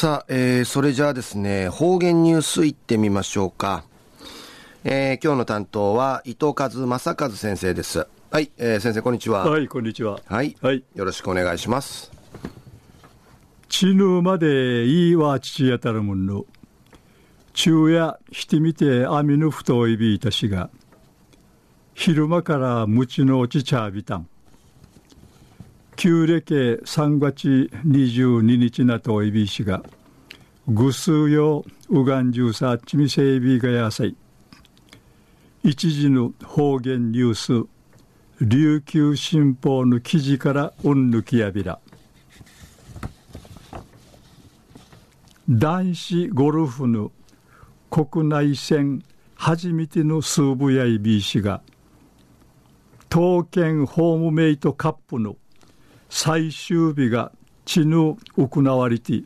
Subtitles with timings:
[0.00, 3.84] さあ、えー、それじゃあですね、方言ニュースいってみましょうか。
[4.82, 8.06] えー、今日の担当は伊藤和正和先生です。
[8.30, 9.46] はい、えー、先生こんにちは。
[9.46, 10.18] はい、こんにちは。
[10.24, 10.56] はい。
[10.62, 10.82] はい。
[10.94, 12.10] よろしくお願いします。
[13.68, 16.46] ちぬまでいいわ父やたるもんの。
[17.52, 20.70] 昼夜してみて網の太いびいたしが。
[21.92, 24.26] 昼間からむちのちちゃびたん。
[26.00, 29.82] 旧暦3月22日なといびしが。
[30.66, 34.16] ぐすうようがんじゅうさっちみせいびがやさい。
[35.62, 37.68] 一時の方言ニュース
[38.40, 41.78] 琉球新報の記事からうんぬきやびら
[45.50, 47.12] 男子ゴルフの
[47.90, 51.60] 国内戦初めてのスーブやいびしが
[53.12, 55.36] 東県ホームメイトカップの
[56.10, 57.32] 最終日が
[57.64, 59.22] 地ぬ行われて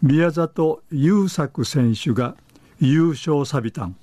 [0.00, 2.36] 宮里優作選手が
[2.80, 3.96] 優勝さびたん。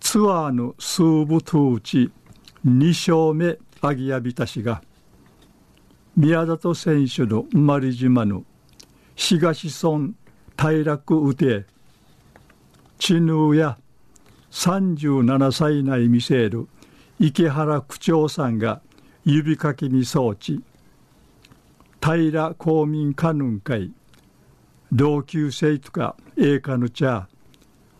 [0.00, 2.10] ツアーの数部トうち
[2.66, 4.82] 2勝目アギヤビタ氏が
[6.16, 8.44] 宮里選手の生まれ島の
[9.14, 10.14] 東村
[10.56, 11.66] 平楽うて
[12.98, 13.76] 知ヌや
[14.50, 16.68] 37歳内見せる
[17.18, 18.80] 池原区長さんが
[19.24, 20.62] 指かけに装置。
[22.00, 23.90] 平公民家ぬん会。
[24.92, 27.26] 同級生とか栄華の茶。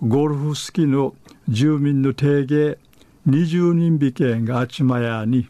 [0.03, 1.14] ゴルフ好きの
[1.48, 2.78] 住民の定芸
[3.27, 5.48] 20人美形があちまやに。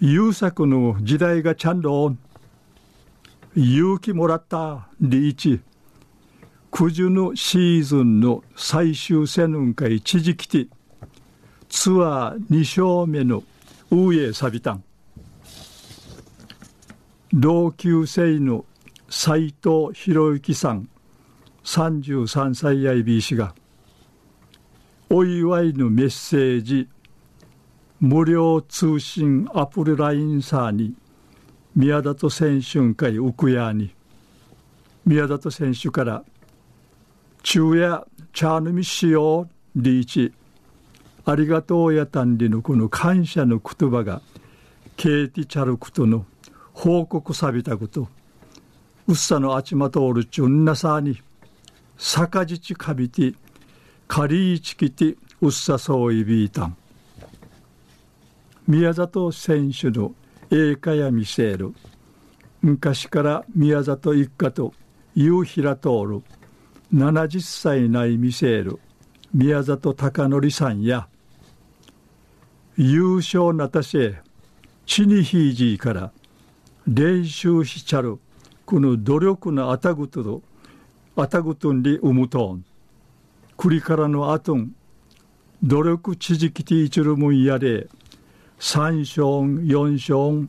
[0.00, 2.14] 優作の時代がちゃんと
[3.54, 4.88] 勇気もらった。
[5.00, 5.60] リーチ。
[6.70, 10.68] 九十のシーズンの最終戦運会一時期て。
[11.68, 13.44] ツアー2勝目の
[13.90, 14.84] 上サビタン
[17.32, 18.64] 同級生の
[19.08, 20.88] 斎藤博之さん
[21.64, 23.54] 33歳やいびいしが
[25.08, 26.88] お祝いのメッセージ
[27.98, 30.94] 無料通信アプリラインサーに
[31.74, 33.92] 宮里選手会ウクヤに
[35.04, 36.24] 宮里選手から
[37.42, 40.32] 昼夜茶飲みしようリーチ。
[41.24, 44.22] ありがとうやたんりのこの感謝の言葉が
[44.96, 46.26] ケーティチャルクとの
[46.72, 48.08] 報告さびたこと
[49.06, 51.20] うっさのあちまとおるちゅんなさに
[51.98, 53.34] さかじちかびて
[54.08, 56.76] カリーチキティウッサソーイビータン
[58.70, 60.12] 宮里選手の
[60.52, 61.74] 栄華や見せる。
[62.62, 64.72] 昔から宮里一家と
[65.16, 66.22] 夕平通る。
[66.94, 68.78] 70歳内見せる。
[69.32, 71.06] 宮里貴則さんや
[72.76, 74.20] 優勝なたせ
[74.86, 76.12] チニヒージーから
[76.88, 78.18] 練習しちゃる
[78.64, 80.42] この努力のあたぐと
[81.14, 82.64] あたぐとんりうむとん。
[83.56, 84.74] 栗からのあとん
[85.62, 87.86] 努力ちじきていちるもんやで
[88.58, 90.44] 三章四章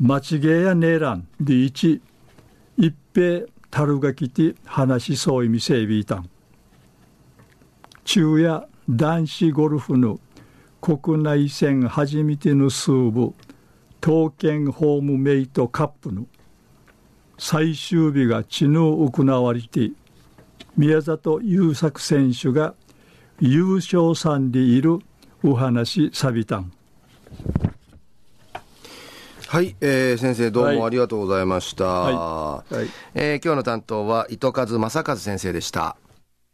[0.00, 1.28] 間違えやねえらん。
[1.40, 2.00] で一
[2.76, 6.28] 一平たるがきて話しそういみせいびいたん。
[8.16, 10.18] 昼夜男子ゴルフの
[10.80, 13.34] 国内戦初めての数部
[14.02, 16.24] 東県ホームメイトカップの
[17.36, 19.90] 最終日が知能行われて
[20.78, 22.72] 宮里優作選手が
[23.38, 24.98] 優勝さんでいる
[25.44, 26.72] お話さびたん。
[29.46, 32.74] はい、えー、先生どうもありがとうございました、はいはい。
[32.76, 35.98] はい、えー、今日の担当は糸数正和先生でした